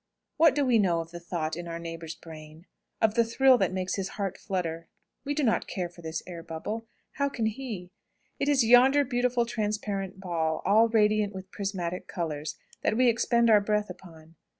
What 0.37 0.55
do 0.55 0.65
we 0.65 0.79
know 0.79 1.01
of 1.01 1.11
the 1.11 1.19
thought 1.19 1.55
in 1.55 1.67
our 1.67 1.77
neighbour's 1.77 2.15
brain? 2.15 2.65
of 2.99 3.13
the 3.13 3.23
thrill 3.23 3.59
that 3.59 3.71
makes 3.71 3.97
his 3.97 4.09
heart 4.17 4.35
flutter? 4.35 4.87
We 5.23 5.35
do 5.35 5.43
not 5.43 5.67
care 5.67 5.89
for 5.89 6.01
this 6.01 6.23
air 6.25 6.41
bubble. 6.41 6.87
How 7.17 7.29
can 7.29 7.45
he? 7.45 7.91
It 8.39 8.49
is 8.49 8.65
yonder 8.65 9.03
beautiful 9.05 9.45
transparent 9.45 10.19
ball, 10.19 10.63
all 10.65 10.87
radiant 10.87 11.35
with 11.35 11.51
prismatic 11.51 12.07
colours, 12.07 12.55
that 12.81 12.97
we 12.97 13.09
expend 13.09 13.51
our 13.51 13.61
breath 13.61 13.91
upon. 13.91 14.37